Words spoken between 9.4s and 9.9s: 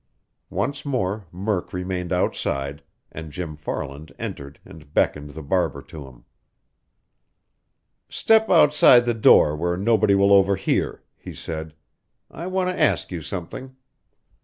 where